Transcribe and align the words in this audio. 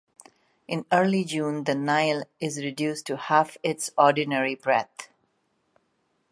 In 0.67 0.87
early 0.91 1.23
June, 1.23 1.65
the 1.65 1.75
Nile 1.75 2.23
is 2.39 2.57
reduced 2.57 3.05
to 3.05 3.17
half 3.17 3.55
its 3.61 3.91
ordinary 3.95 4.55
breadth. 4.55 5.09